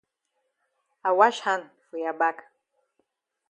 [1.03, 2.37] I wash hand for ya back.